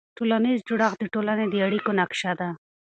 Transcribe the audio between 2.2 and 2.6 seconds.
ده.